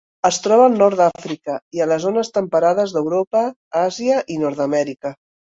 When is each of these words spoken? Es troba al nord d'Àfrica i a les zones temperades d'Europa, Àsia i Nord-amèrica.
Es 0.27 0.37
troba 0.45 0.63
al 0.69 0.77
nord 0.77 0.95
d'Àfrica 1.01 1.57
i 1.79 1.83
a 1.85 1.87
les 1.91 2.01
zones 2.07 2.33
temperades 2.39 2.95
d'Europa, 2.97 3.45
Àsia 3.85 4.19
i 4.35 4.41
Nord-amèrica. 4.47 5.15